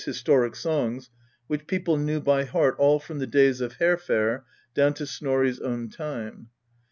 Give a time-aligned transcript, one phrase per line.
[0.05, 1.11] historic songs,
[1.45, 4.43] which people knew by heart all from the days of Hairfair
[4.73, 6.47] down to Snorri's own tirhe.